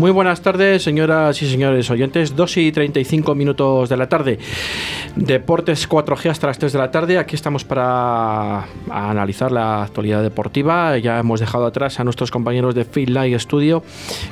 [0.00, 2.34] Muy buenas tardes, señoras y señores oyentes.
[2.34, 4.38] 2 y 35 minutos de la tarde.
[5.16, 7.18] Deportes 4G hasta las 3 de la tarde.
[7.18, 10.96] Aquí estamos para analizar la actualidad deportiva.
[10.98, 13.82] Ya hemos dejado atrás a nuestros compañeros de Field Live Studio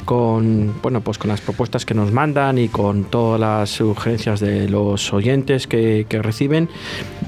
[0.05, 4.69] con, bueno, pues con las propuestas que nos mandan y con todas las sugerencias de
[4.69, 6.69] los oyentes que, que reciben.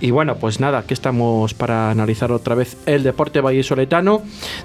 [0.01, 4.23] Y bueno, pues nada, aquí estamos para analizar otra vez el deporte vallisoletano.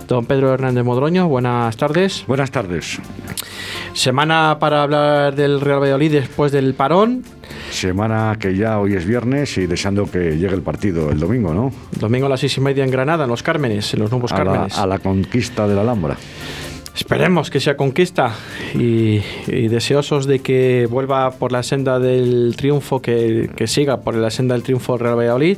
[0.08, 2.24] Don Pedro Hernández Modroño, buenas tardes.
[2.28, 3.00] Buenas tardes.
[3.94, 7.24] Semana para hablar del Real Valladolid después del parón.
[7.72, 11.72] Semana que ya hoy es viernes y deseando que llegue el partido el domingo, ¿no?
[12.00, 14.36] Domingo a las seis y media en Granada, en los Cármenes, en los nuevos a
[14.38, 14.76] Cármenes.
[14.78, 16.18] La, a la conquista de la Alhambra.
[16.96, 18.34] Esperemos que sea conquista
[18.74, 24.16] y, y, deseosos de que vuelva por la senda del triunfo, que, que, siga por
[24.16, 25.58] la senda del triunfo Real Valladolid.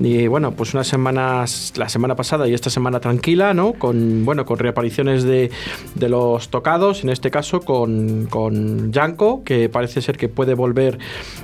[0.00, 3.74] Y bueno, pues unas semanas, la semana pasada y esta semana tranquila, ¿no?
[3.74, 5.52] Con, bueno, con reapariciones de,
[5.94, 10.98] de los tocados, en este caso con, con Yanko, que parece ser que puede volver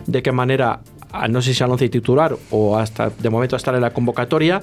[0.06, 0.81] de qué manera
[1.28, 4.62] no sé si al once titular o hasta de momento estar en la convocatoria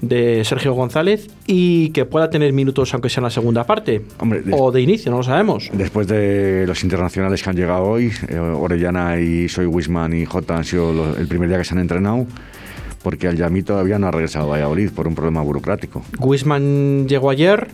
[0.00, 4.42] de Sergio González y que pueda tener minutos aunque sea en la segunda parte Hombre,
[4.52, 5.70] o de inicio, no lo sabemos.
[5.72, 10.56] Después de los internacionales que han llegado hoy, eh, Orellana y Soy Wisman y J
[10.56, 12.26] han sido los, el primer día que se han entrenado
[13.02, 16.02] porque el Yami todavía no ha regresado a Valladolid por un problema burocrático.
[16.18, 17.68] Wisman llegó ayer,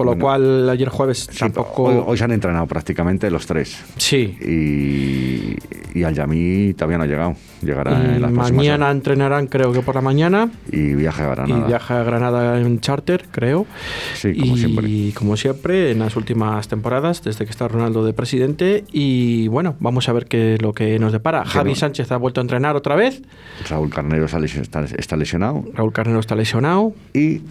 [0.00, 1.84] con lo bueno, cual ayer jueves sí, tampoco.
[1.84, 3.84] Hoy, hoy, se han entrenado prácticamente los tres.
[3.98, 4.36] Sí.
[4.40, 7.36] Y, y al Yamí todavía no ha llegado.
[7.60, 8.96] Llegará y en las Mañana horas.
[8.96, 10.50] entrenarán, creo que por la mañana.
[10.72, 11.60] Y viaje a Granada.
[11.60, 13.66] Y viaje a Granada en charter, creo.
[14.14, 14.88] Sí, como y, siempre.
[14.88, 18.84] Y como siempre, en las últimas temporadas, desde que está Ronaldo de presidente.
[18.92, 21.44] Y bueno, vamos a ver qué lo que nos depara.
[21.44, 21.74] Javi.
[21.74, 23.22] Sánchez ha vuelto a entrenar otra vez.
[23.68, 25.64] Raúl Carnero está lesionado.
[25.74, 26.94] Raúl Carnero está lesionado.
[27.12, 27.42] Y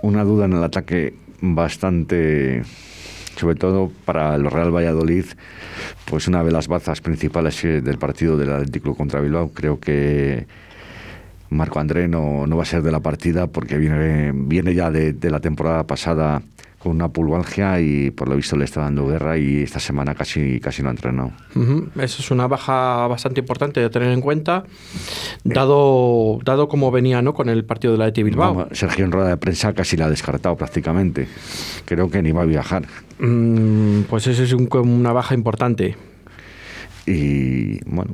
[0.00, 2.62] una duda en el ataque bastante
[3.36, 5.24] sobre todo para el Real Valladolid,
[6.04, 9.50] pues una de las bazas principales del partido del Atlético contra Bilbao.
[9.52, 10.46] Creo que
[11.50, 15.30] Marco André no, no va a ser de la partida porque viene, viene ya de
[15.30, 16.42] la temporada pasada
[16.84, 20.60] con una pulvalgia y por lo visto le está dando guerra y esta semana casi,
[20.60, 21.32] casi no ha entrenado.
[21.54, 22.02] Uh -huh.
[22.02, 24.64] Eso es una baja bastante importante de tener en cuenta,
[25.44, 27.32] dado, dado como venía ¿no?
[27.32, 28.54] con el partido de la ET Bilbao.
[28.54, 31.26] Vamos, Sergio en rueda de prensa casi la ha descartado prácticamente.
[31.86, 32.82] Creo que ni va a viajar.
[33.18, 35.96] Mm, pues eso es un, una baja importante.
[37.06, 38.12] Y bueno,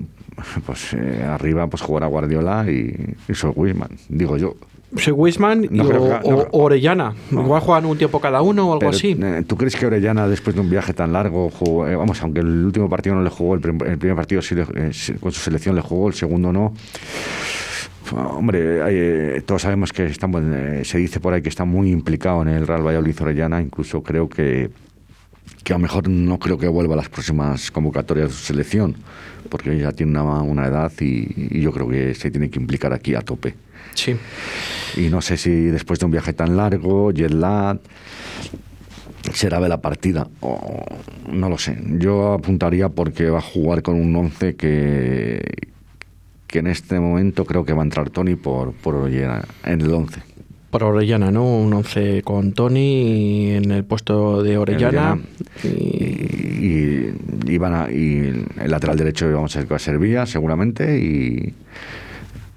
[0.65, 4.55] pues eh, arriba pues jugará Guardiola y, y Sol Wisman, digo yo.
[4.97, 6.21] Soy Wisman No y o, no.
[6.51, 7.15] o Orellana.
[7.31, 9.17] Igual juegan un tiempo cada uno o algo Pero, así.
[9.23, 12.41] eh, ¿Tú crees que Orellana, después de un viaje tan largo, jugó, eh, vamos, aunque
[12.41, 15.13] el último partido no le jugó, el, prim- el primer partido sí le- eh, sí,
[15.15, 16.75] con su selección le jugó, el segundo no?
[18.13, 18.81] Hombre,
[19.37, 20.29] eh, todos sabemos que está,
[20.83, 24.29] se dice por ahí que está muy implicado en el Real Valladolid Orellana, incluso creo
[24.29, 24.71] que,
[25.63, 28.97] que a lo mejor no creo que vuelva a las próximas convocatorias de su selección,
[29.49, 32.93] porque ya tiene una, una edad y, y yo creo que se tiene que implicar
[32.93, 33.55] aquí a tope.
[33.95, 34.17] Sí.
[34.97, 37.79] Y no sé si después de un viaje tan largo, jet lag,
[39.33, 40.27] será de la partida.
[40.41, 40.85] O,
[41.31, 41.77] no lo sé.
[41.99, 45.41] Yo apuntaría porque va a jugar con un 11 que,
[46.47, 49.93] que en este momento creo que va a entrar Tony por, por Orellana, en el
[49.95, 50.21] 11.
[50.71, 51.45] Por Orellana, ¿no?
[51.45, 55.19] Un 11 con Tony en el puesto de Orellana.
[55.65, 57.15] Y, y,
[57.47, 60.97] y van a- y el lateral derecho vamos a que va a ser Villa, seguramente,
[60.99, 61.53] y,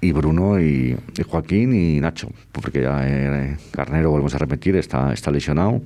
[0.04, 5.12] y Bruno y, y Joaquín y Nacho, porque ya eh, Carnero, volvemos a repetir, está,
[5.12, 5.80] está lesionado.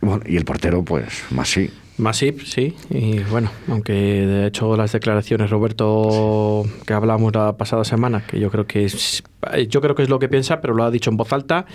[0.00, 1.70] Bueno, y el portero, pues, más sí.
[1.98, 2.74] Masip, sí.
[2.88, 8.50] Y bueno, aunque de hecho las declaraciones, Roberto, que hablamos la pasada semana, que yo
[8.50, 9.22] creo que es,
[9.68, 11.66] yo creo que es lo que piensa, pero lo ha dicho en voz alta.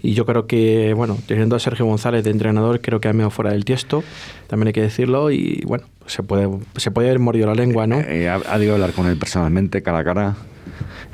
[0.00, 3.30] Y yo creo que, bueno, teniendo a Sergio González de entrenador, creo que ha meado
[3.30, 4.04] fuera del tiesto,
[4.46, 5.32] también hay que decirlo.
[5.32, 7.98] Y bueno, se puede, se puede haber mordido la lengua, ¿no?
[7.98, 10.36] Eh, ha, ha debido hablar con él personalmente, cara a cara,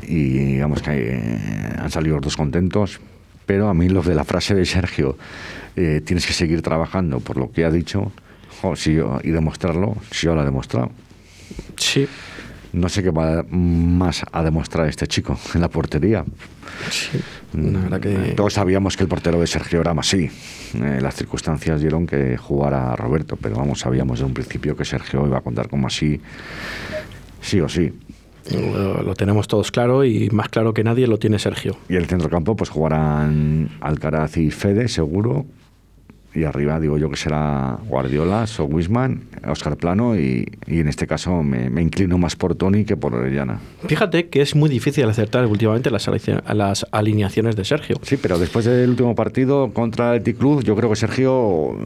[0.07, 1.39] y digamos que eh,
[1.79, 3.01] han salido los dos contentos.
[3.47, 5.17] Pero a mí lo de la frase de Sergio,
[5.77, 8.13] eh, tienes que seguir trabajando por lo que ha dicho
[8.63, 10.91] jo, si yo- y demostrarlo, si yo lo he demostrado.
[11.77, 12.07] Sí.
[12.73, 16.25] No sé qué va más a demostrar este chico en la portería.
[16.91, 17.19] sí.
[17.53, 18.15] La verdad que.
[18.37, 20.31] Todos sabíamos que el portero de Sergio era así.
[20.75, 25.27] Eh, las circunstancias dieron que jugara Roberto, pero vamos, sabíamos desde un principio que Sergio
[25.27, 26.21] iba a contar con Masí,
[27.41, 27.93] sí o sí.
[29.05, 31.77] Lo, tenemos todos claro y más claro que nadie lo tiene Sergio.
[31.89, 35.47] Y el centrocampo, pues jugarán Alcaraz y Fede, seguro.
[36.35, 41.07] Y arriba digo yo que será Guardiola, So Wisman, Oscar Plano y, y en este
[41.07, 43.61] caso me, me, inclino más por Tony que por Orellana.
[43.87, 46.09] Fíjate que es muy difícil acertar últimamente las,
[46.55, 47.97] las alineaciones de Sergio.
[48.03, 51.77] Sí, pero después del último partido contra el T-Club, yo creo que Sergio,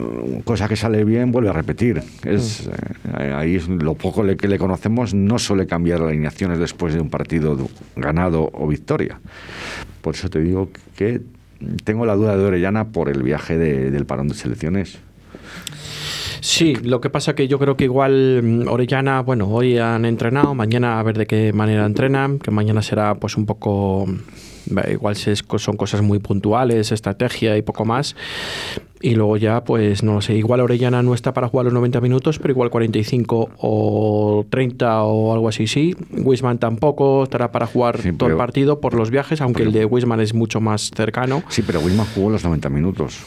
[0.43, 2.03] cosa que sale bien, vuelve a repetir.
[2.23, 3.21] Es, mm.
[3.21, 7.09] eh, ahí es lo poco que le conocemos, no suele cambiar alineaciones después de un
[7.09, 7.57] partido
[7.95, 9.19] ganado o victoria.
[10.01, 11.21] Por eso te digo que
[11.83, 14.99] tengo la duda de Orellana por el viaje del parón de selecciones.
[16.41, 20.53] Sí, lo que pasa que yo creo que igual mm, Orellana, bueno, hoy han entrenado,
[20.53, 24.05] mañana a ver de qué manera entrenan, que mañana será pues un poco
[24.89, 28.15] igual son cosas muy puntuales, estrategia y poco más.
[29.01, 32.01] Y luego ya, pues no lo sé, igual Orellana no está para jugar los 90
[32.01, 35.95] minutos, pero igual 45 o 30 o algo así sí.
[36.11, 40.21] Wisman tampoco estará para jugar todo el partido por los viajes, aunque el de Wisman
[40.21, 41.43] es mucho más cercano.
[41.49, 43.19] Sí, pero Wisman jugó los 90 minutos.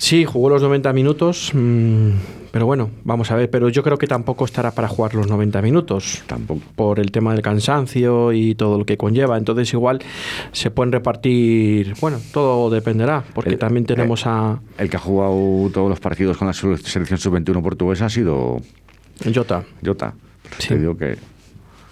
[0.00, 2.10] Sí, jugó los 90 minutos, mm,
[2.52, 3.50] pero bueno, vamos a ver.
[3.50, 6.22] Pero yo creo que tampoco estará para jugar los 90 minutos.
[6.26, 6.62] Tampoco.
[6.74, 9.36] Por el tema del cansancio y todo lo que conlleva.
[9.36, 10.00] Entonces, igual
[10.52, 11.92] se pueden repartir.
[12.00, 14.58] Bueno, todo dependerá, porque también tenemos a.
[14.78, 18.56] El que ha jugado todos los partidos con la selección sub-21 portuguesa ha sido.
[19.34, 19.64] Jota.
[19.84, 20.14] Jota.
[20.56, 20.76] Sí.
[20.76, 21.18] digo que.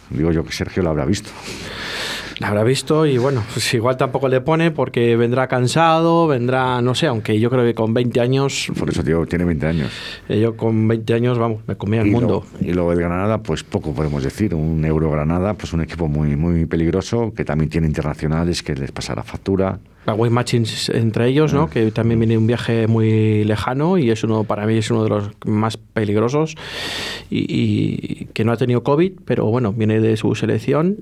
[0.09, 1.29] Digo yo que Sergio lo habrá visto.
[2.39, 6.95] La habrá visto y bueno, pues igual tampoco le pone porque vendrá cansado, vendrá, no
[6.95, 8.71] sé, aunque yo creo que con 20 años...
[8.79, 9.93] Por eso, tío, tiene 20 años.
[10.29, 12.45] Eh, yo con 20 años, vamos, me comía el mundo.
[12.61, 14.55] y luego el Granada, pues poco podemos decir.
[14.55, 18.93] Un Euro Granada, pues un equipo muy, muy peligroso, que también tiene internacionales, que les
[18.93, 19.81] pasa la factura.
[20.07, 21.65] Way Matchings entre ellos, ¿no?
[21.65, 21.71] Ah.
[21.71, 25.11] Que también viene un viaje muy lejano y es uno, para mí es uno de
[25.11, 26.55] los más peligrosos
[27.29, 30.99] y, y que no ha tenido COVID, pero bueno, viene de su selección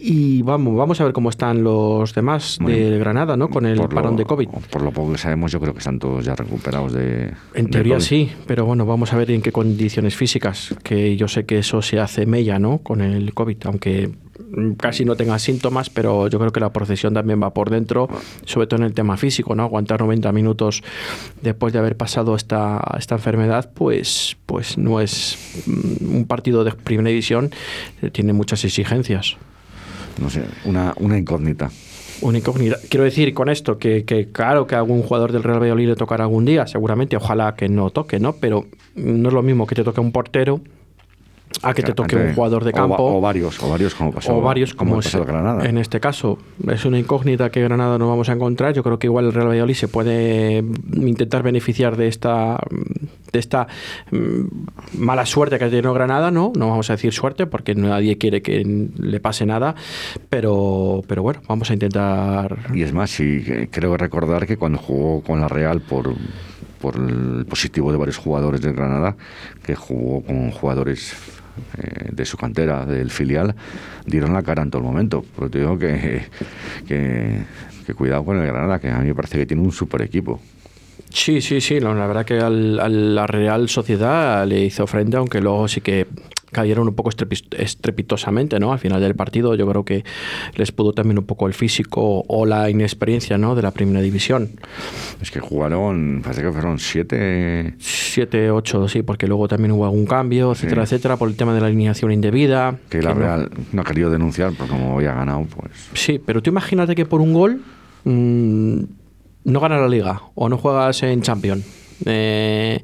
[0.00, 3.48] y vamos, vamos a ver cómo están los demás de Granada, ¿no?
[3.48, 4.48] Con el parón de COVID.
[4.70, 7.32] Por lo poco que sabemos, yo creo que están todos ya recuperados de.
[7.54, 11.44] En teoría sí, pero bueno, vamos a ver en qué condiciones físicas, que yo sé
[11.46, 12.78] que eso se hace mella, ¿no?
[12.78, 14.10] Con el COVID, aunque
[14.76, 18.08] casi no tenga síntomas, pero yo creo que la procesión también va por dentro,
[18.44, 19.64] sobre todo en el tema físico, ¿no?
[19.64, 20.82] Aguantar 90 minutos
[21.42, 25.36] después de haber pasado esta, esta enfermedad, pues, pues no es
[25.66, 27.50] mm, un partido de primera división,
[28.00, 29.36] eh, tiene muchas exigencias
[30.20, 31.70] no sé, una, una incógnita.
[32.20, 32.78] Una incógnita.
[32.88, 36.44] Quiero decir con esto que, claro que algún jugador del Real Valladolid le tocará algún
[36.44, 38.34] día, seguramente, ojalá que no toque, ¿no?
[38.34, 38.66] Pero
[38.96, 40.60] no es lo mismo que te toque un portero
[41.62, 43.02] a que te toque un jugador de campo.
[43.02, 45.64] O, varios, o varios como pasó, o varios como, Granada.
[45.64, 46.38] En este caso,
[46.70, 48.74] es una incógnita que Granada no vamos a encontrar.
[48.74, 50.64] Yo creo que igual el Real Valladolid se puede
[50.94, 52.58] intentar beneficiar de esta
[53.32, 53.66] de esta
[54.10, 56.52] mm, mala suerte que ha tenido Granada, ¿no?
[56.56, 59.74] No vamos a decir suerte porque nadie quiere que le pase nada,
[60.30, 62.58] pero, pero bueno, vamos a intentar...
[62.72, 66.14] Y es más, sí, creo recordar que cuando jugó con la Real por
[66.80, 69.16] por el positivo de varios jugadores de Granada,
[69.64, 71.12] que jugó con jugadores
[71.76, 73.54] eh, de su cantera, del filial,
[74.06, 75.24] dieron la cara en todo el momento.
[75.36, 76.22] Pero te digo que,
[76.86, 77.44] que,
[77.94, 80.40] cuidado con el Granada, que a mí me parece que tiene un super equipo.
[81.10, 81.80] Sí, sí, sí.
[81.80, 86.06] La verdad que a la Real Sociedad le hizo frente, aunque luego sí que
[86.52, 88.72] cayeron un poco estrepitosamente, ¿no?
[88.72, 90.04] Al final del partido yo creo que
[90.54, 93.54] les pudo también un poco el físico o la inexperiencia, ¿no?
[93.54, 94.50] De la primera división.
[95.20, 97.74] Es que jugaron, parece que fueron siete...
[97.78, 101.60] Siete, ocho, sí, porque luego también hubo algún cambio, etcétera, etcétera, por el tema de
[101.60, 102.76] la alineación indebida.
[102.88, 105.72] Que la Real no, ha querido denunciar, porque como había ganado, pues...
[105.94, 107.60] Sí, pero tú imagínate que por un gol
[108.04, 108.82] mmm,
[109.44, 111.64] no gana la Liga o no juegas en Champions.
[112.04, 112.82] Eh,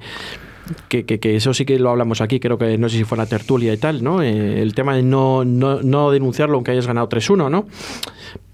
[0.89, 3.27] que, que, eso sí que lo hablamos aquí, creo que no sé si fue una
[3.27, 4.23] tertulia y tal, ¿no?
[4.23, 7.67] Eh, el tema de no, no, no, denunciarlo aunque hayas ganado 3-1, ¿no?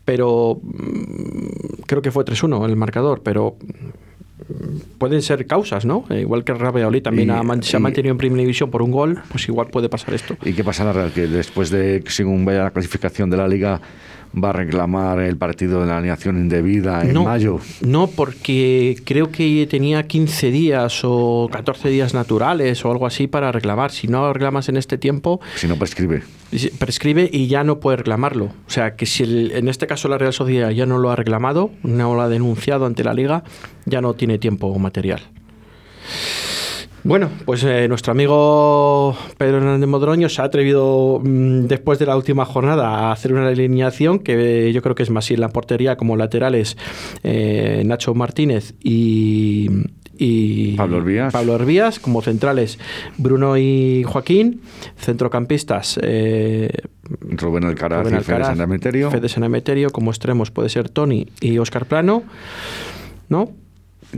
[0.05, 6.05] Pero mm, creo que fue 3-1 el marcador, pero mm, pueden ser causas, ¿no?
[6.11, 9.49] Eh, igual que Valladolid también se ha mantenido en primera división por un gol, pues
[9.49, 10.37] igual puede pasar esto.
[10.45, 11.13] ¿Y qué pasa en la Real?
[11.13, 13.81] Que después de, según vaya la clasificación de la Liga,
[14.33, 17.61] va a reclamar el partido de la alineación indebida en mayo.
[17.81, 23.53] No, porque creo que tenía 15 días o 14 días naturales o algo así para
[23.53, 23.91] reclamar.
[23.91, 25.41] Si no reclamas en este tiempo...
[25.57, 26.23] Si no prescribe.
[26.79, 28.47] Prescribe y ya no puede reclamarlo.
[28.47, 31.71] O sea, que si en este caso la Real Sociedad ya no lo ha reclamado,
[31.83, 33.45] no lo ha denunciado ante la liga,
[33.85, 35.21] ya no tiene tiempo material.
[37.03, 42.17] Bueno, pues eh, nuestro amigo Pedro Hernández Modroño se ha atrevido mm, después de la
[42.17, 45.49] última jornada a hacer una alineación que eh, yo creo que es más en la
[45.49, 46.77] portería como laterales
[47.23, 49.69] eh, Nacho Martínez y,
[50.77, 51.33] Pablo Herbías.
[51.33, 51.59] Pablo
[52.03, 52.79] como centrales
[53.17, 54.61] Bruno y Joaquín,
[54.99, 61.57] centrocampistas Rubén Alcaraz, Rubén Alcaraz y Fede Fede Sanemeterio, como extremos puede ser Tony y
[61.57, 62.23] Oscar Plano,
[63.31, 63.55] ¿no?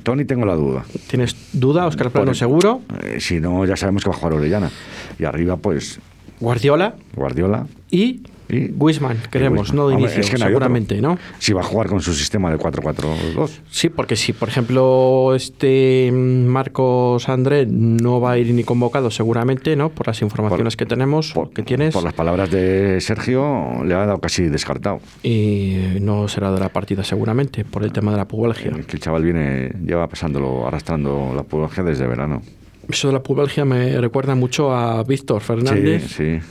[0.03, 0.85] Tony tengo la duda.
[1.09, 1.87] ¿Tienes duda?
[1.87, 2.81] Oscar Plano Por- seguro.
[3.03, 4.71] Eh, si no, ya sabemos que va a jugar Orellana.
[5.19, 6.01] Y arriba, pues,
[6.41, 7.67] Guardiola Guardiola.
[7.91, 8.23] y
[8.53, 9.77] Y- Griezmann, queremos, Griezmann.
[9.77, 11.01] no de Hombre, inicio, es que no seguramente.
[11.01, 11.19] ¿no?
[11.39, 13.51] Si va a jugar con su sistema de 4-4-2.
[13.71, 19.11] Sí, porque si, por ejemplo, este mm, Marcos André no va a ir ni convocado,
[19.11, 19.89] seguramente, ¿no?
[19.89, 24.19] Por las informaciones que tenemos, que tienes, Por las palabras de Sergio, le ha dado
[24.19, 25.01] casi descartado.
[25.23, 28.71] y no será de la partida, seguramente, por el tema de la pubalgia.
[28.71, 32.43] Eh, Que el chaval viene, lleva pasándolo, arrastrando la pubalgia desde verano.
[32.89, 36.47] Eso de la pubalgia me recuerda mucho a Víctor Fernández, Sí, sí.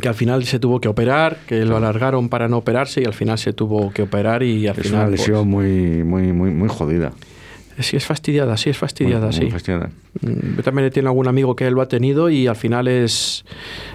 [0.00, 3.14] Que al final se tuvo que operar, que lo alargaron para no operarse y al
[3.14, 5.00] final se tuvo que operar y al Es final...
[5.00, 7.12] una pues, lesión muy, muy, muy, muy jodida.
[7.78, 9.50] sí, es fastidiada, sí, es fastidiada, Muy- muy sí.
[9.50, 9.90] fastidiada.
[10.20, 13.44] Mm, Yo también tengo algún amigo que lo ha tenido y al final es,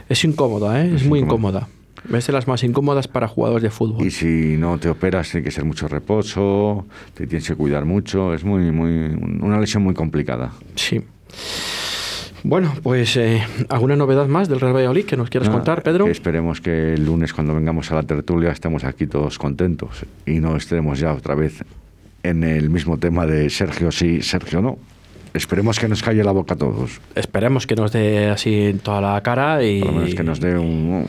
[0.10, 0.92] es incómoda, ¿eh?
[0.96, 1.68] es, muy incómoda.
[2.14, 4.06] Es de las más incómodas para jugadores de fútbol.
[4.06, 8.34] Y si no te operas, tiene que ser mucho reposo, te tienes que cuidar mucho.
[8.34, 8.90] Es muy, muy,
[9.42, 10.54] una lesión muy complicada.
[10.76, 11.02] Sí.
[12.44, 16.06] Bueno, pues eh, ¿alguna novedad más del Real Valladolid que nos quieras contar, Pedro?
[16.06, 20.40] que esperemos que el lunes, cuando vengamos a la tertulia, estemos aquí todos contentos y
[20.40, 21.64] no estemos ya otra vez
[22.24, 24.78] en el mismo tema de Sergio sí, Sergio no.
[25.34, 27.00] Esperemos que nos calle la boca a todos.
[27.14, 30.40] Esperemos que nos dé así en toda la cara y Por lo menos que nos
[30.40, 31.06] dé un,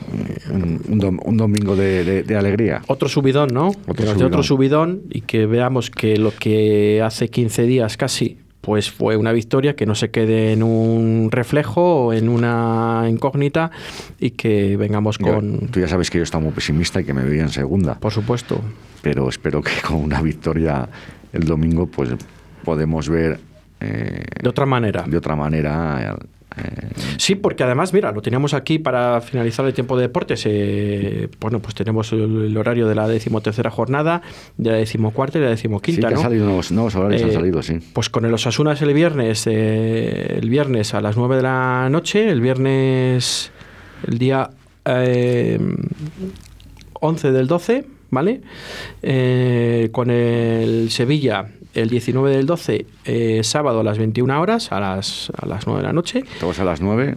[0.50, 2.82] un, un dom- un domingo de, de- de alegría.
[2.88, 3.70] otro subidón, ¿no?
[3.96, 8.38] que nos dé otro subidón y que veamos que lo que hace 15 días casi
[8.60, 13.70] pues fue una victoria, que no se quede en un reflejo o en una incógnita
[14.18, 17.22] y que vengamos con, Tú ya sabes que yo estaba muy pesimista y que me
[17.22, 17.94] veía en segunda.
[17.94, 18.60] por supuesto,
[19.02, 20.88] pero espero que con una victoria
[21.32, 22.10] el domingo pues
[22.64, 23.40] podemos ver
[23.80, 25.04] eh, de otra manera.
[25.06, 26.16] de otra manera
[27.28, 30.44] Sí, porque además, mira, lo teníamos aquí para finalizar el tiempo de deportes.
[30.46, 34.22] eh, bueno, pues tenemos el, el horario de la decimotercera jornada,
[34.56, 36.20] de la decimocuarta y la sí decimoquinta, que ¿no?
[36.20, 38.94] han salido nuevos, nuevos horarios han Eh, salido sí Pues con el Osasuna es el
[38.94, 43.52] viernes, eh, el viernes a las 9 de la noche, el viernes,
[44.06, 44.48] el día
[44.86, 45.58] eh,
[46.94, 48.40] 11 del 12, ¿vale?
[49.02, 54.80] Eh, con el Sevilla el 19 del 12, eh, sábado a las 21 horas, a
[54.80, 56.24] las, a las 9 de la noche.
[56.40, 57.16] todos a las 9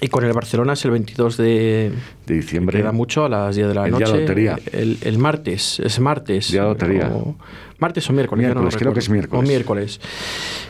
[0.00, 1.92] Y con el Barcelona es el 22 de
[2.26, 4.12] de diciembre Queda mucho a las 10 de la El día noche.
[4.12, 4.58] de lotería.
[4.72, 6.50] El, el martes, es martes.
[6.52, 7.08] Día de lotería.
[7.08, 7.36] O-
[7.78, 8.42] martes o miércoles.
[8.42, 9.44] ya no Miércoles, creo que es miércoles.
[9.44, 10.00] O miércoles.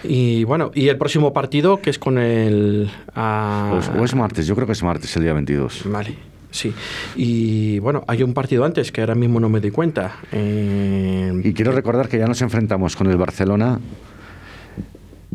[0.04, 2.88] Y bueno, y el próximo partido que es con el.
[3.14, 6.14] ah, o, es, o es martes yo creo que es martes el día 22 Vale,
[6.50, 6.72] sí.
[7.16, 10.16] Y bueno, hay un partido antes que ahora mismo no me di cuenta.
[10.32, 13.78] Y quiero recordar que ya nos enfrentamos con el Barcelona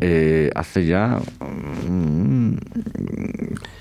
[0.00, 1.20] eh, hace ya
[1.88, 2.13] mm,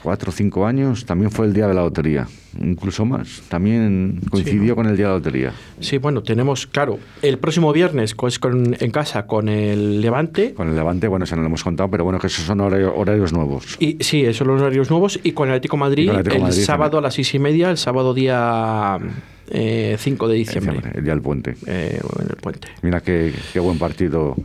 [0.03, 2.27] cuatro o cinco años también fue el día de la lotería
[2.61, 7.37] incluso más también coincidió con el día de la lotería sí, bueno, tenemos, claro, el
[7.39, 10.53] próximo viernes es con- en casa con el Levante.
[10.53, 12.93] Con el Levante, bueno, eso no lo hemos contado, pero bueno, que esos son horario-
[12.95, 13.75] horarios nuevos.
[13.79, 15.19] Y sí, esos son los horarios nuevos.
[15.23, 16.99] Y con el Atlético Madrid, el Atlético de el Madrid sábado también.
[16.99, 18.97] a las seis y media, el sábado día
[19.49, 20.79] eh, 5 de diciembre.
[20.93, 21.55] El día del puente.
[21.67, 22.67] eh, en el puente.
[22.81, 24.35] Mira qué, qué buen partido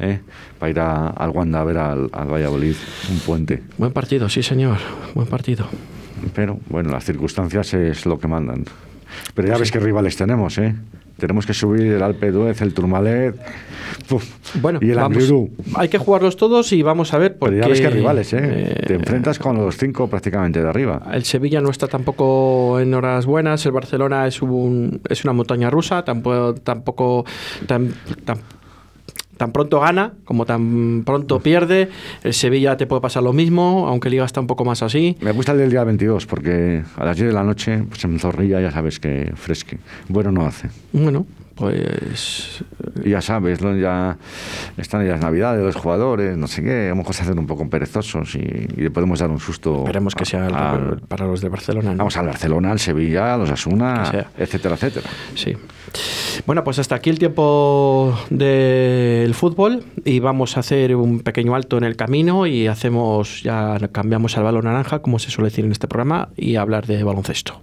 [0.00, 0.20] ¿eh?
[0.58, 2.74] para ir a- al Wanda a ver al, al Valladolid,
[3.10, 3.62] un puente.
[3.76, 4.76] Buen partido, sí, señor.
[5.14, 5.66] Buen partido.
[6.34, 8.64] Pero bueno, las circunstancias es lo que mandan.
[9.34, 10.74] Pero ya ves qué rivales tenemos, ¿eh?
[11.16, 13.34] Tenemos que subir el Alpe d'Huez, el Tourmalet
[14.08, 14.24] uf,
[14.60, 15.24] Bueno, y el vamos.
[15.74, 17.32] Hay que jugarlos todos y vamos a ver.
[17.32, 18.38] Pero Porque, ya ves qué rivales, ¿eh?
[18.40, 21.02] eh, Te enfrentas con los cinco prácticamente de arriba.
[21.12, 23.66] El Sevilla no está tampoco en horas buenas.
[23.66, 26.04] El Barcelona es un es una montaña rusa.
[26.04, 27.24] Tampoco tampoco
[29.38, 31.88] tan pronto gana como tan pronto pierde.
[32.22, 35.16] El Sevilla te puede pasar lo mismo, aunque Liga está un poco más así.
[35.20, 38.18] Me gusta el del día 22 porque a las 10 de la noche, pues en
[38.18, 39.78] Zorrilla ya sabes que fresque.
[40.08, 40.68] Bueno, no hace.
[40.92, 41.26] Bueno,
[41.58, 42.62] pues
[43.04, 43.76] ya sabes, ¿no?
[43.76, 44.16] ya
[44.76, 47.46] están ya las navidades, los jugadores, no sé qué, a lo mejor se hacen un
[47.46, 49.78] poco perezosos y, y le podemos dar un susto.
[49.78, 50.58] esperemos que sea a- algo
[50.92, 51.90] al- para los de Barcelona.
[51.92, 51.98] ¿no?
[51.98, 55.08] vamos al Barcelona, al Sevilla, a los Asuna, etcétera, etcétera.
[55.34, 55.56] Sí.
[56.46, 61.78] Bueno, pues hasta aquí el tiempo del fútbol y vamos a hacer un pequeño alto
[61.78, 65.72] en el camino y hacemos ya cambiamos al balón naranja, como se suele decir en
[65.72, 67.62] este programa, y hablar de baloncesto.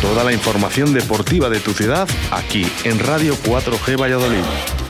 [0.00, 4.81] Toda la información deportiva de tu ciudad aquí en Radio 4G Valladolid.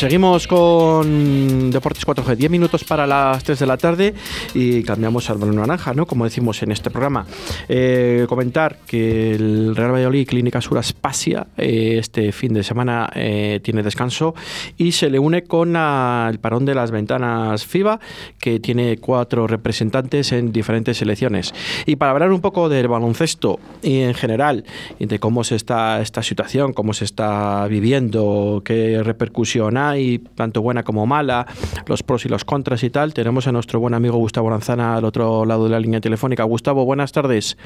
[0.00, 4.12] Seguimos con Deportes 4G, 10 minutos para las 3 de la tarde
[4.52, 6.04] y cambiamos al balón naranja, ¿no?
[6.04, 7.24] Como decimos en este programa.
[7.66, 13.60] Eh, comentar que el Real Valladolid Clínica Sur Aspasia eh, este fin de semana eh,
[13.62, 14.34] tiene descanso
[14.76, 17.98] y se le une con la- el parón de las ventanas FIBA,
[18.38, 21.54] que tiene cuatro representantes en diferentes selecciones.
[21.86, 24.64] Y para hablar un poco del baloncesto y en general,
[24.98, 29.85] y de cómo se está esta situación, cómo se está viviendo, qué repercusión hay,
[30.34, 31.46] tanto buena como mala,
[31.86, 35.04] los pros y los contras y tal, tenemos a nuestro buen amigo Gustavo Lanzana al
[35.04, 36.44] otro lado de la línea telefónica.
[36.44, 37.56] Gustavo, buenas tardes.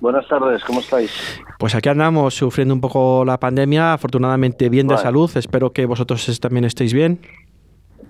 [0.00, 1.12] Buenas tardes, ¿cómo estáis?
[1.60, 6.40] Pues aquí andamos sufriendo un poco la pandemia, afortunadamente bien de salud, espero que vosotros
[6.40, 7.20] también estéis bien.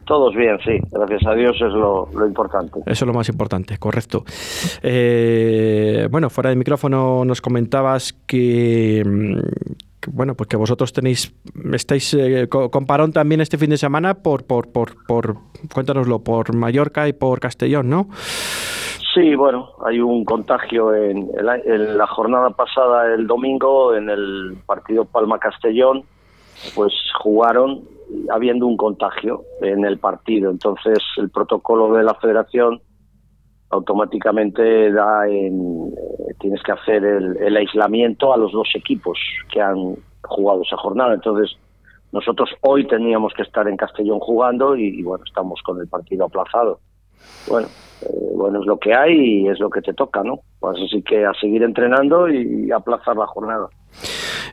[0.07, 2.81] Todos bien, sí, gracias a Dios es lo, lo importante.
[2.87, 4.25] Eso es lo más importante, correcto.
[4.83, 9.03] Eh, bueno, fuera de micrófono nos comentabas que,
[10.11, 11.35] bueno, pues que vosotros tenéis,
[11.73, 15.37] estáis eh, co- con parón también este fin de semana por, por, por, por,
[15.73, 18.09] cuéntanoslo, por Mallorca y por Castellón, ¿no?
[19.14, 24.56] Sí, bueno, hay un contagio en, el en la jornada pasada, el domingo, en el
[24.64, 26.04] partido Palma-Castellón,
[26.75, 26.92] pues
[27.23, 27.82] jugaron
[28.30, 30.50] habiendo un contagio en el partido.
[30.50, 32.80] Entonces, el protocolo de la federación
[33.73, 39.19] automáticamente da en, eh, tienes que hacer el, el aislamiento a los dos equipos
[39.50, 41.14] que han jugado esa jornada.
[41.14, 41.57] Entonces,
[42.12, 46.81] nosotros hoy teníamos que estar en Castellón jugando y, bueno, estamos con el partido aplazado.
[47.49, 47.69] Bueno,
[48.02, 50.41] eh, bueno, es lo que hay y es lo que te toca, ¿no?
[50.61, 53.69] Pues así que a seguir entrenando y aplazar la jornada.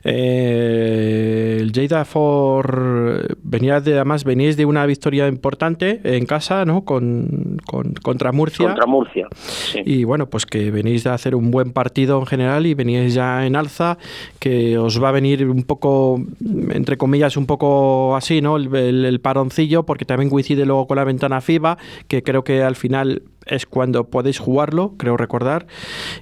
[0.04, 6.84] Eh, el Lleida for venía de además veníais de una victoria importante en casa, ¿no?
[6.84, 8.66] Con, con- contra Murcia.
[8.66, 9.28] Contra Murcia.
[9.36, 9.80] sí.
[9.84, 13.46] Y bueno, pues que venís de hacer un buen partido en general y veníais ya
[13.46, 13.98] en alza,
[14.38, 16.22] que os va a venir un poco,
[16.70, 18.56] entre comillas, un poco así, ¿no?
[18.56, 22.62] El, el- el paroncillo, porque también coincide luego con la ventana FIBA, que creo que
[22.62, 25.66] al final es cuando podéis jugarlo, creo recordar.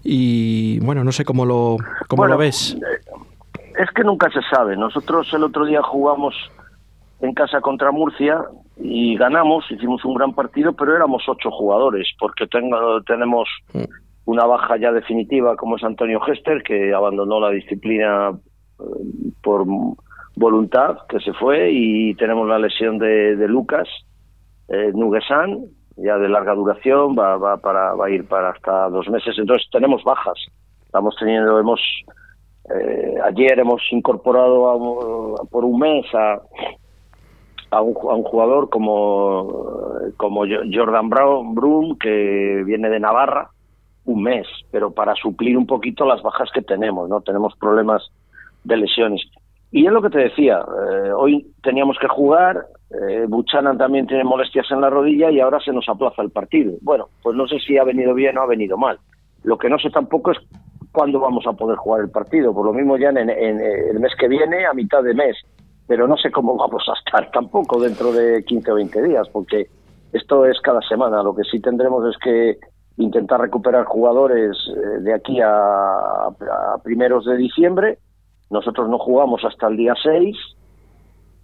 [0.05, 1.77] Y bueno, no sé cómo lo,
[2.09, 2.77] cómo Bueno, lo ves.
[3.79, 4.77] Es que nunca se sabe.
[4.77, 6.35] Nosotros el otro día jugamos
[7.21, 8.45] en casa contra Murcia
[8.77, 13.49] y ganamos, hicimos un gran partido, pero éramos ocho jugadores, porque tengo- tenemos
[14.25, 18.31] una baja ya definitiva como es Antonio Gester, que abandonó la disciplina
[18.81, 18.85] eh,
[19.43, 19.65] por
[20.37, 23.89] voluntad, que se fue, y tenemos la lesión de, de Lucas
[24.69, 25.65] eh, Nuguesan,
[25.97, 29.35] ya de larga duración, va, va, para, va a ir para hasta dos meses.
[29.39, 30.39] Entonces tenemos bajas.
[30.85, 31.81] Estamos teniendo, hemos
[32.75, 34.71] eh, ayer hemos incorporado
[35.41, 36.41] a por un mes a,
[37.71, 39.53] a, un, a un jugador como,
[40.17, 43.51] como Jo- Jordan Brown, que viene de Navarra,
[44.05, 47.21] un mes, pero para suplir un poquito las bajas que tenemos, ¿no?
[47.21, 48.03] Tenemos problemas
[48.65, 49.23] de lesiones.
[49.71, 54.25] Y es lo que te decía, eh, hoy teníamos que jugar, eh, Buchanan también tiene
[54.25, 56.73] molestias en la rodilla y ahora se nos aplaza el partido.
[56.81, 58.99] Bueno, pues no sé si ha venido bien o ha venido mal.
[59.45, 60.39] Lo que no sé tampoco es
[60.93, 62.53] cuándo vamos a poder jugar el partido.
[62.53, 65.37] Por lo mismo ya en, en el mes que viene, a mitad de mes.
[65.87, 69.69] Pero no sé cómo vamos a estar tampoco dentro de 15 o 20 días, porque
[70.13, 71.23] esto es cada semana.
[71.23, 72.59] Lo que sí tendremos es que
[72.97, 77.99] intentar recuperar jugadores eh, de aquí a, a primeros de diciembre.
[78.51, 80.37] Nosotros no jugamos hasta el día 6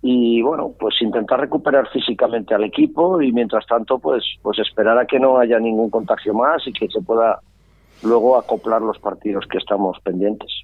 [0.06, 5.06] y bueno, pues intentar recuperar físicamente al equipo y mientras tanto pues pues esperar a
[5.06, 7.40] que no haya ningún contagio más y que se pueda
[8.04, 10.62] luego acoplar los partidos que estamos pendientes.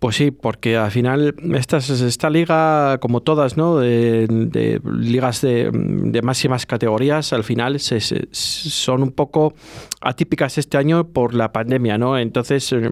[0.00, 3.76] Pues sí, porque al final esta, esta liga, como todas, ¿no?
[3.76, 9.52] De, de ligas de, de máximas categorías, al final se, se- son un poco
[10.00, 12.16] atípicas este año por la pandemia, ¿no?
[12.16, 12.90] Entonces, eh,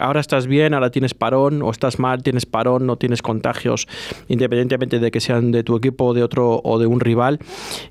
[0.00, 3.86] ahora estás bien, ahora tienes parón, o estás mal, tienes parón, no tienes contagios,
[4.26, 7.38] independientemente de que sean de tu equipo de otro o de un rival.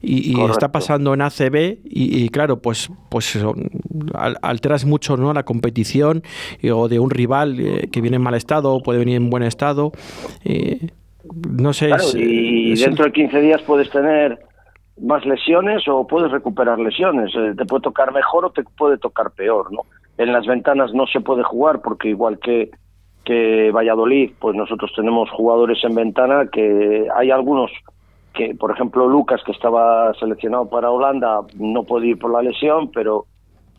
[0.02, 3.56] Y, y está pasando en ACB y, y claro, pues, pues eso,
[4.14, 5.32] al- alteras mucho ¿no?
[5.32, 6.22] la competición
[6.70, 9.44] o de un rival eh, que viene en mal estado o puede venir en buen
[9.44, 9.92] estado.
[10.46, 10.88] eh,
[11.50, 11.88] No sé.
[11.88, 14.40] Claro, es- y dentro de 15 días puedes tener
[15.02, 17.34] más lesiones o puedes recuperar lesiones.
[17.36, 19.82] Eh, te puede tocar mejor o te puede tocar peor, ¿no?
[20.18, 22.72] En las ventanas no se puede jugar porque igual que
[23.26, 27.70] que Valladolid, pues nosotros tenemos jugadores en ventana que hay algunos
[28.34, 32.90] que, por ejemplo, Lucas, que estaba seleccionado para Holanda, no puede ir por la lesión,
[32.94, 33.26] pero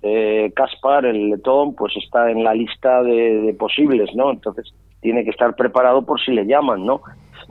[0.02, 4.30] eh, Caspar, el letón, pues está en la lista de, de posibles, ¿no?
[4.30, 7.02] Entonces tiene que estar preparado por si le llaman, ¿no?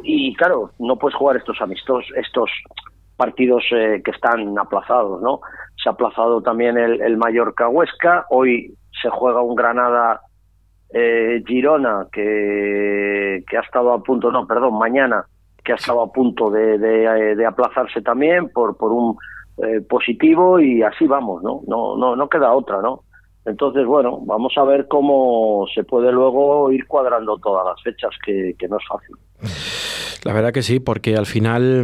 [0.04, 2.50] Y claro, no puedes jugar estos amistos, estos
[3.16, 5.42] partidos eh, que están aplazados, ¿no?
[5.82, 10.22] Se ha aplazado también el, el Mallorca Huesca, hoy se juega un Granada
[10.94, 15.26] eh, Girona que, que ha estado a punto, no, perdón, mañana
[15.64, 19.18] que ha estado a punto de, de, eh, de aplazarse también por, por un
[19.58, 21.62] eh, positivo y así vamos, ¿no?
[21.68, 23.04] No, no, no queda otra, ¿no?
[23.46, 28.54] Entonces, bueno, vamos a ver cómo se puede luego ir cuadrando todas las fechas, que,
[28.60, 29.16] que no es fácil.
[30.24, 31.84] La verdad que sí, porque al final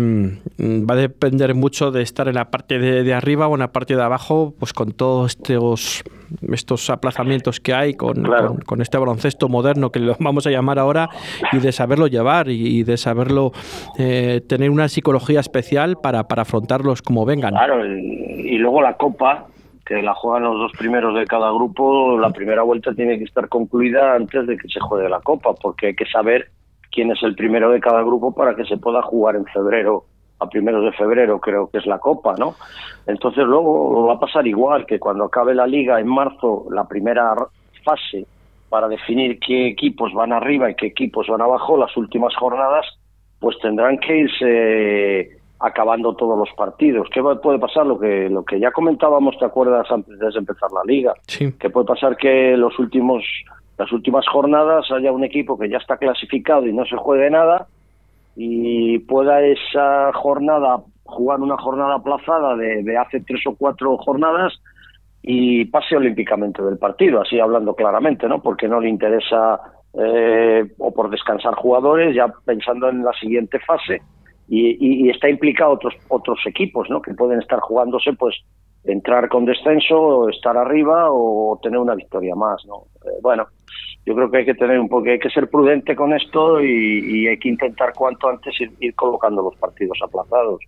[0.57, 3.59] mm, va a depender mucho de estar en la parte de, de arriba o en
[3.59, 6.03] la parte de abajo, pues con todos estos,
[6.51, 8.47] estos aplazamientos que hay, con, Claro.
[8.49, 11.09] con, con este baloncesto moderno que lo vamos a llamar ahora,
[11.51, 13.51] y de saberlo llevar y, y de saberlo
[13.97, 17.51] eh, tener una psicología especial para, para afrontarlos como vengan.
[17.53, 17.99] Claro, y,
[18.53, 19.45] y luego la Copa,
[19.85, 23.47] que la juegan los dos primeros de cada grupo, la primera vuelta tiene que estar
[23.47, 26.49] concluida antes de que se juegue la Copa, porque hay que saber
[26.93, 30.05] quién es el primero de cada grupo para que se pueda jugar en febrero,
[30.39, 32.55] a primeros de febrero creo que es la Copa, ¿no?
[33.07, 37.35] Entonces luego va a pasar igual, que cuando acabe la liga en marzo, la primera
[37.83, 38.25] fase
[38.69, 42.85] para definir qué equipos van arriba y qué equipos van abajo, las últimas jornadas,
[43.39, 47.07] pues tendrán que irse acabando todos los partidos.
[47.13, 47.85] ¿Qué puede pasar?
[47.85, 51.13] Lo que, lo que ya comentábamos, ¿te acuerdas antes de empezar la liga?
[51.27, 51.53] Sí.
[51.53, 53.23] Que puede pasar que los últimos,
[53.77, 57.67] las últimas jornadas haya un equipo que ya está clasificado y no se juegue nada
[58.35, 64.53] y pueda esa jornada jugar una jornada aplazada de, de hace tres o cuatro jornadas
[65.21, 68.41] y pase olímpicamente del partido, así hablando claramente, ¿no?
[68.41, 69.59] Porque no le interesa
[69.93, 74.01] eh, o por descansar jugadores, ya pensando en la siguiente fase
[74.49, 77.01] y, y- y está implicado otros otros equipos, ¿no?
[77.01, 78.35] Que pueden estar jugándose, pues
[78.83, 82.87] entrar con descenso, estar arriba o tener una victoria más, ¿no?
[83.05, 83.47] Eh, bueno,
[84.05, 87.21] yo creo que hay que tener un poco, hay que ser prudente con esto y,
[87.21, 90.59] y hay que intentar cuanto antes ir, ir colocando los partidos aplazados.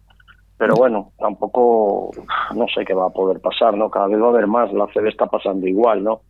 [0.57, 2.11] Pero bueno, tampoco
[2.55, 3.89] no sé qué va a poder pasar, ¿no?
[3.89, 6.21] Cada vez va a haber más, la CB está pasando igual, ¿no?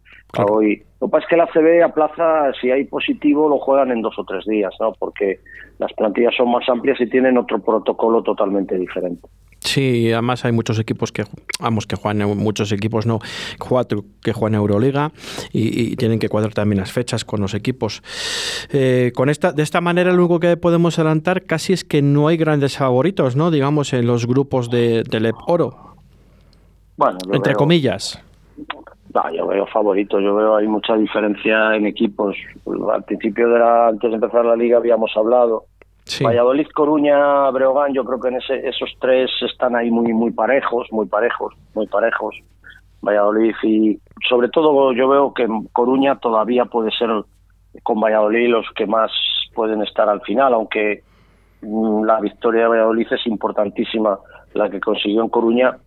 [0.50, 4.02] Hoy, lo que pasa es que la CB aplaza, si hay positivo, lo juegan en
[4.02, 4.94] dos o tres días, ¿no?
[4.94, 5.40] Porque
[5.78, 9.28] las plantillas son más amplias y tienen otro protocolo totalmente diferente.
[9.66, 11.24] Sí, además hay muchos equipos que,
[11.60, 13.20] vamos, que juegan, muchos equipos no,
[13.60, 15.12] cuatro que juegan Euroliga
[15.52, 18.04] y, y tienen que cuadrar también las fechas con los equipos.
[18.72, 22.28] Eh, con esta, de esta manera, lo único que podemos adelantar casi es que no
[22.28, 23.50] hay grandes favoritos, ¿no?
[23.50, 25.96] Digamos, en los grupos de, del EP Oro,
[26.96, 28.22] Bueno, entre veo- comillas.
[29.16, 32.36] No, yo veo favoritos, yo veo hay mucha diferencia en equipos.
[32.94, 35.66] Al principio de la, antes de empezar la liga habíamos hablado.
[36.22, 40.88] Valladolid, Coruña, Breogán, yo creo que en ese, esos tres están ahí muy muy parejos,
[40.92, 42.36] muy parejos, muy parejos.
[43.02, 47.10] Valladolid y sobre todo yo veo que Coruña todavía puede ser
[47.84, 49.12] con Valladolid los que más
[49.54, 51.04] pueden estar al final, aunque
[51.62, 54.20] mm, la victoria de Valladolid es importantísima,
[54.54, 55.78] la que consiguió en Coruña.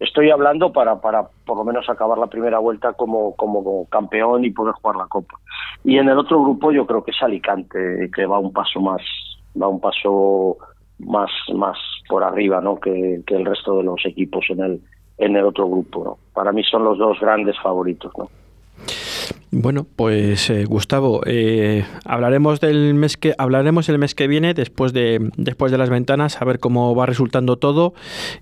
[0.00, 4.50] Estoy hablando para, para por lo menos acabar la primera vuelta como, como campeón y
[4.50, 5.38] poder jugar la Copa.
[5.84, 9.00] Y en el otro grupo yo creo que es Alicante, que va un paso más,
[9.60, 10.58] va un paso
[10.98, 12.78] más, más por arriba ¿no?
[12.78, 14.80] que, que el resto de los equipos en el,
[15.18, 16.04] en el otro grupo.
[16.04, 16.18] ¿no?
[16.32, 18.12] Para mí son los dos grandes favoritos.
[18.16, 18.28] ¿no?
[19.56, 24.92] Bueno, pues eh, Gustavo, eh, hablaremos del mes que hablaremos el mes que viene después
[24.92, 27.94] de después de las ventanas a ver cómo va resultando todo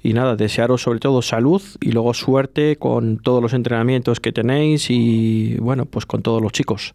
[0.02, 4.86] y nada, desearos sobre todo salud y luego suerte con todos los entrenamientos que tenéis
[4.88, 6.94] y bueno, pues con todos los chicos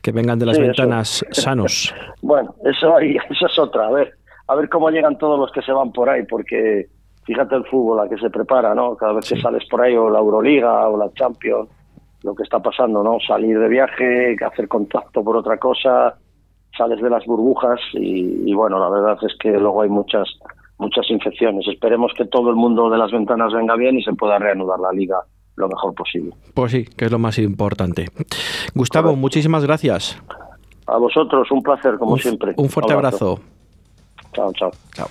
[0.00, 0.68] que vengan de las Sí, eso.
[0.68, 1.92] ventanas sanos.
[2.22, 3.88] Bueno, eso, ahí- eso es otra.
[3.88, 4.12] A ver,
[4.46, 6.86] a ver cómo llegan todos los que se van por ahí, porque
[7.24, 8.96] fíjate el fútbol a que se prepara, ¿no?
[8.96, 11.68] Cada vez que sales por ahí, o la Euroliga o la Champions,
[12.26, 13.18] lo que está pasando, ¿no?
[13.26, 16.16] Salir de viaje, hacer contacto por otra cosa,
[16.76, 20.28] sales de las burbujas y, y bueno, la verdad es que luego hay muchas
[20.78, 21.66] muchas infecciones.
[21.68, 24.92] Esperemos que todo el mundo de las ventanas venga bien y se pueda reanudar la
[24.92, 25.16] liga
[25.54, 26.32] lo mejor posible.
[26.52, 28.06] Pues sí, que es lo más importante.
[28.74, 29.20] Gustavo, Correcto.
[29.20, 30.20] muchísimas gracias.
[30.86, 32.52] A vosotros, un placer, como Un- siempre.
[32.58, 33.40] Un fuerte abrazo.
[34.34, 34.70] Chao, chao.
[34.92, 35.06] Chao.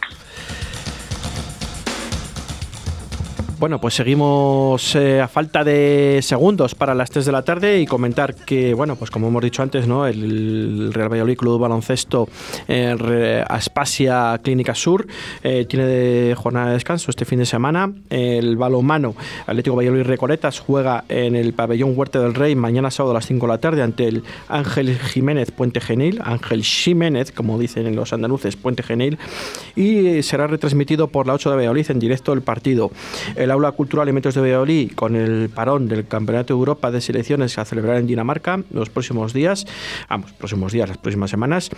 [3.66, 7.88] Bueno, pues seguimos eh, a falta de segundos para las 3 de la tarde y
[7.88, 10.06] comentar que, bueno, pues como hemos dicho antes, ¿no?
[10.06, 12.30] El Real Valladolid Club Baloncesto
[12.68, 15.08] eh, Aspasia Clínica Sur
[15.42, 17.92] eh, tiene de jornada de descanso este fin de semana.
[18.12, 19.16] El balonmano
[19.48, 23.48] Atlético Valladolid Recoletas juega en el pabellón Huerta del Rey mañana sábado a las 5
[23.48, 28.58] de la tarde ante el Ángel Jiménez Puente Genil, Ángel Jiménez, como dicen los andaluces,
[28.58, 29.18] Puente Genil,
[29.76, 32.92] y será retransmitido por la 8 de Valladolid en directo el partido.
[33.56, 37.64] Aula Cultural Alimentos de Valladolid, con el parón del Campeonato de Europa de Selecciones a
[37.64, 39.66] celebrar en Dinamarca los próximos días,
[40.10, 41.70] vamos, próximos días, las próximas semanas.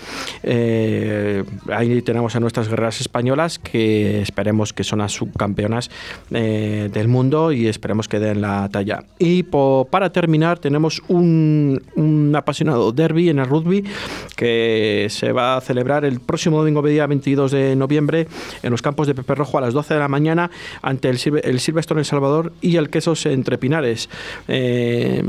[0.41, 5.91] Eh, ahí tenemos a nuestras guerreras españolas que esperemos que son las subcampeonas
[6.31, 9.03] eh, del mundo y esperemos que den la talla.
[9.19, 13.83] Y para terminar, tenemos un, un apasionado derby en el rugby
[14.35, 18.27] que se va a celebrar el próximo domingo, día 22 de noviembre,
[18.63, 20.49] en los campos de Pepe Rojo a las 12 de la mañana
[20.81, 24.09] ante el, el Silverstone El Salvador y el Quesos entre Pinares.
[24.47, 25.23] Eh,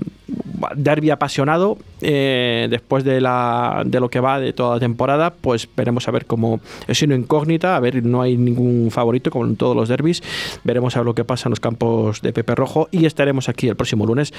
[0.77, 5.69] derby apasionado eh, después de, la, de lo que va de toda la temporada, pues
[5.77, 9.57] veremos a ver cómo es una incógnita, a ver, no hay ningún favorito como en
[9.57, 10.23] todos los derbis,
[10.65, 13.69] veremos a ver lo que pasa en los campos de Pepe Rojo y estaremos aquí
[13.69, 14.33] el próximo lunes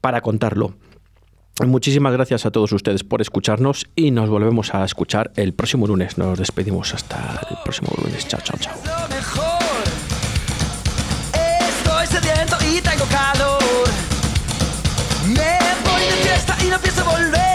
[0.00, 0.74] para contarlo.
[1.64, 6.18] Muchísimas gracias a todos ustedes por escucharnos y nos volvemos a escuchar el próximo lunes.
[6.18, 8.28] Nos despedimos hasta el próximo lunes.
[8.28, 9.55] Chao, chao, chao.
[12.76, 13.88] y traigo calor.
[15.26, 15.58] Me
[15.88, 17.45] voy de fiesta y no pienso volver.